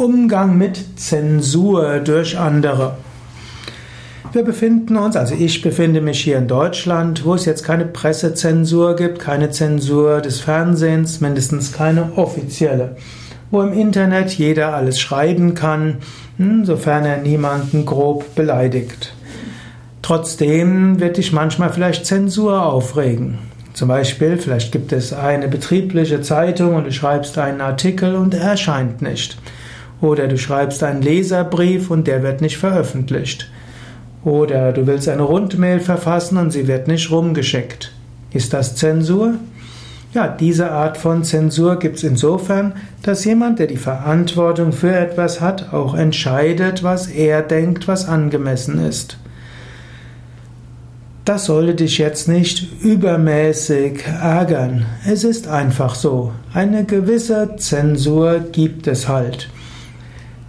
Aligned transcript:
Umgang 0.00 0.56
mit 0.56 0.98
Zensur 0.98 1.98
durch 1.98 2.38
andere. 2.38 2.96
Wir 4.32 4.42
befinden 4.42 4.96
uns, 4.96 5.14
also 5.14 5.34
ich 5.34 5.60
befinde 5.60 6.00
mich 6.00 6.22
hier 6.22 6.38
in 6.38 6.48
Deutschland, 6.48 7.26
wo 7.26 7.34
es 7.34 7.44
jetzt 7.44 7.64
keine 7.64 7.84
Pressezensur 7.84 8.96
gibt, 8.96 9.18
keine 9.18 9.50
Zensur 9.50 10.22
des 10.22 10.40
Fernsehens, 10.40 11.20
mindestens 11.20 11.74
keine 11.74 12.16
offizielle, 12.16 12.96
wo 13.50 13.60
im 13.60 13.74
Internet 13.74 14.30
jeder 14.30 14.74
alles 14.74 14.98
schreiben 14.98 15.54
kann, 15.54 15.98
hm, 16.38 16.64
sofern 16.64 17.04
er 17.04 17.18
niemanden 17.18 17.84
grob 17.84 18.34
beleidigt. 18.34 19.12
Trotzdem 20.00 20.98
wird 20.98 21.18
dich 21.18 21.34
manchmal 21.34 21.74
vielleicht 21.74 22.06
Zensur 22.06 22.64
aufregen. 22.64 23.36
Zum 23.74 23.88
Beispiel, 23.88 24.38
vielleicht 24.38 24.72
gibt 24.72 24.92
es 24.92 25.12
eine 25.12 25.48
betriebliche 25.48 26.22
Zeitung 26.22 26.74
und 26.74 26.84
du 26.84 26.92
schreibst 26.92 27.36
einen 27.36 27.60
Artikel 27.60 28.14
und 28.14 28.32
er 28.32 28.52
erscheint 28.52 29.02
nicht. 29.02 29.36
Oder 30.00 30.28
du 30.28 30.38
schreibst 30.38 30.82
einen 30.82 31.02
Leserbrief 31.02 31.90
und 31.90 32.06
der 32.06 32.22
wird 32.22 32.40
nicht 32.40 32.56
veröffentlicht. 32.56 33.50
Oder 34.24 34.72
du 34.72 34.86
willst 34.86 35.08
eine 35.08 35.22
Rundmail 35.22 35.80
verfassen 35.80 36.36
und 36.36 36.50
sie 36.50 36.68
wird 36.68 36.88
nicht 36.88 37.10
rumgeschickt. 37.10 37.92
Ist 38.32 38.52
das 38.52 38.76
Zensur? 38.76 39.34
Ja, 40.12 40.26
diese 40.28 40.72
Art 40.72 40.96
von 40.96 41.22
Zensur 41.22 41.78
gibt 41.78 41.98
es 41.98 42.02
insofern, 42.02 42.72
dass 43.02 43.24
jemand, 43.24 43.60
der 43.60 43.68
die 43.68 43.76
Verantwortung 43.76 44.72
für 44.72 44.94
etwas 44.94 45.40
hat, 45.40 45.72
auch 45.72 45.94
entscheidet, 45.94 46.82
was 46.82 47.06
er 47.06 47.42
denkt, 47.42 47.86
was 47.86 48.08
angemessen 48.08 48.84
ist. 48.84 49.18
Das 51.24 51.44
sollte 51.44 51.76
dich 51.76 51.98
jetzt 51.98 52.26
nicht 52.26 52.82
übermäßig 52.82 54.04
ärgern. 54.04 54.86
Es 55.06 55.22
ist 55.22 55.46
einfach 55.46 55.94
so. 55.94 56.32
Eine 56.52 56.84
gewisse 56.84 57.54
Zensur 57.56 58.40
gibt 58.40 58.88
es 58.88 59.06
halt. 59.06 59.48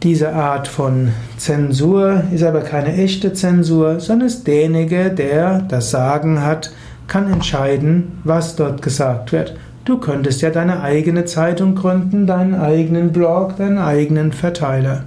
Diese 0.03 0.33
Art 0.33 0.67
von 0.67 1.09
Zensur 1.37 2.23
ist 2.33 2.41
aber 2.41 2.61
keine 2.61 2.91
echte 2.97 3.33
Zensur, 3.33 3.99
sondern 3.99 4.29
ist 4.29 4.47
derjenige, 4.47 5.11
der 5.11 5.59
das 5.59 5.91
Sagen 5.91 6.41
hat, 6.41 6.73
kann 7.07 7.31
entscheiden, 7.31 8.19
was 8.23 8.55
dort 8.55 8.81
gesagt 8.81 9.31
wird. 9.31 9.55
Du 9.85 9.99
könntest 9.99 10.41
ja 10.41 10.49
deine 10.49 10.81
eigene 10.81 11.25
Zeitung 11.25 11.75
gründen, 11.75 12.25
deinen 12.25 12.55
eigenen 12.55 13.11
Blog, 13.11 13.57
deinen 13.57 13.77
eigenen 13.77 14.31
Verteiler. 14.31 15.03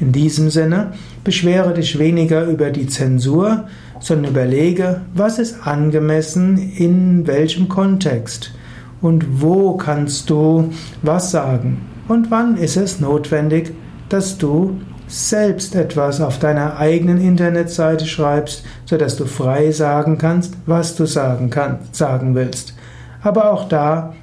In 0.00 0.10
diesem 0.10 0.50
Sinne, 0.50 0.94
beschwere 1.22 1.72
dich 1.72 1.96
weniger 1.96 2.46
über 2.46 2.70
die 2.70 2.88
Zensur, 2.88 3.68
sondern 4.00 4.32
überlege, 4.32 5.02
was 5.14 5.38
ist 5.38 5.68
angemessen 5.68 6.58
in 6.58 7.28
welchem 7.28 7.68
Kontext 7.68 8.52
und 9.00 9.40
wo 9.40 9.76
kannst 9.76 10.30
du 10.30 10.70
was 11.02 11.30
sagen 11.30 11.93
und 12.08 12.30
wann 12.30 12.56
ist 12.56 12.76
es 12.76 13.00
notwendig, 13.00 13.72
dass 14.08 14.38
du 14.38 14.80
selbst 15.06 15.74
etwas 15.74 16.20
auf 16.20 16.38
deiner 16.38 16.78
eigenen 16.78 17.20
Internetseite 17.20 18.06
schreibst, 18.06 18.64
sodass 18.84 19.16
du 19.16 19.26
frei 19.26 19.70
sagen 19.70 20.18
kannst, 20.18 20.54
was 20.66 20.96
du 20.96 21.06
sagen, 21.06 21.50
kannst, 21.50 21.94
sagen 21.94 22.34
willst. 22.34 22.74
Aber 23.22 23.52
auch 23.52 23.68
da 23.68 24.14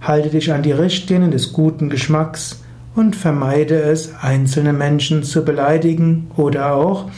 halte 0.00 0.30
dich 0.30 0.52
an 0.52 0.62
die 0.62 0.72
Richtlinien 0.72 1.30
des 1.30 1.52
guten 1.52 1.90
Geschmacks 1.90 2.62
und 2.94 3.16
vermeide 3.16 3.76
es, 3.82 4.14
einzelne 4.20 4.72
Menschen 4.72 5.22
zu 5.22 5.44
beleidigen 5.44 6.30
oder 6.36 6.74
auch 6.74 7.08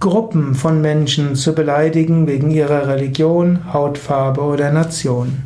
Gruppen 0.00 0.54
von 0.54 0.80
Menschen 0.80 1.36
zu 1.36 1.54
beleidigen 1.54 2.26
wegen 2.26 2.50
ihrer 2.50 2.88
Religion, 2.88 3.72
Hautfarbe 3.72 4.40
oder 4.40 4.72
Nation. 4.72 5.44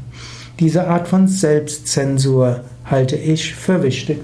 Diese 0.59 0.87
Art 0.89 1.07
von 1.07 1.29
Selbstzensur 1.29 2.61
halte 2.87 3.17
ich 3.17 3.55
für 3.55 3.83
wichtig. 3.83 4.21